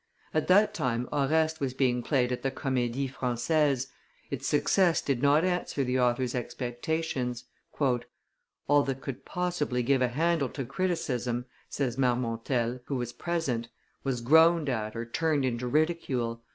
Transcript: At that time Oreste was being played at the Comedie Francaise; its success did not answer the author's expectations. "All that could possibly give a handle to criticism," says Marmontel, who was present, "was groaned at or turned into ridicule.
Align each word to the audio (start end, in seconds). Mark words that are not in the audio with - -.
At 0.33 0.47
that 0.47 0.73
time 0.73 1.07
Oreste 1.13 1.59
was 1.59 1.75
being 1.75 2.01
played 2.01 2.31
at 2.31 2.41
the 2.41 2.49
Comedie 2.49 3.07
Francaise; 3.07 3.85
its 4.31 4.47
success 4.47 4.99
did 4.99 5.21
not 5.21 5.45
answer 5.45 5.83
the 5.83 5.99
author's 5.99 6.33
expectations. 6.33 7.43
"All 7.79 8.81
that 8.81 9.01
could 9.01 9.25
possibly 9.25 9.83
give 9.83 10.01
a 10.01 10.07
handle 10.07 10.49
to 10.49 10.65
criticism," 10.65 11.45
says 11.69 11.97
Marmontel, 11.99 12.79
who 12.85 12.95
was 12.95 13.13
present, 13.13 13.67
"was 14.03 14.21
groaned 14.21 14.69
at 14.69 14.95
or 14.95 15.05
turned 15.05 15.45
into 15.45 15.67
ridicule. 15.67 16.41